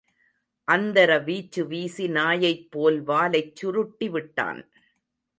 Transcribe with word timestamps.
அந்தர 0.67 1.17
வீச்சு 1.17 1.61
வீசி 1.67 2.05
நாயைப் 2.07 2.71
போல் 2.71 2.97
வாலைச் 3.01 3.53
சுருட்டி 3.55 4.09
விட்டான். 4.09 4.61